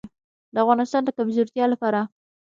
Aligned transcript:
د 0.53 0.55
افغانستان 0.63 1.01
د 1.05 1.09
کمزورتیا 1.17 1.65
لپاره. 1.73 2.01